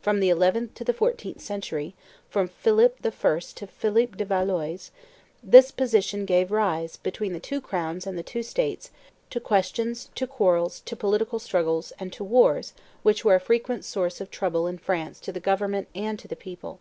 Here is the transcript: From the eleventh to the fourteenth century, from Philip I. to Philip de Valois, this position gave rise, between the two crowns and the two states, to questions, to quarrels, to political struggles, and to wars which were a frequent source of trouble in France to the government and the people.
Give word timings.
From 0.00 0.20
the 0.20 0.28
eleventh 0.28 0.74
to 0.74 0.84
the 0.84 0.92
fourteenth 0.92 1.40
century, 1.40 1.96
from 2.30 2.46
Philip 2.46 2.98
I. 3.04 3.38
to 3.56 3.66
Philip 3.66 4.16
de 4.16 4.24
Valois, 4.24 4.90
this 5.42 5.72
position 5.72 6.24
gave 6.24 6.52
rise, 6.52 6.96
between 6.98 7.32
the 7.32 7.40
two 7.40 7.60
crowns 7.60 8.06
and 8.06 8.16
the 8.16 8.22
two 8.22 8.44
states, 8.44 8.92
to 9.30 9.40
questions, 9.40 10.10
to 10.14 10.28
quarrels, 10.28 10.78
to 10.84 10.94
political 10.94 11.40
struggles, 11.40 11.92
and 11.98 12.12
to 12.12 12.22
wars 12.22 12.72
which 13.02 13.24
were 13.24 13.34
a 13.34 13.40
frequent 13.40 13.84
source 13.84 14.20
of 14.20 14.30
trouble 14.30 14.68
in 14.68 14.78
France 14.78 15.18
to 15.22 15.32
the 15.32 15.40
government 15.40 15.88
and 15.92 16.20
the 16.20 16.36
people. 16.36 16.78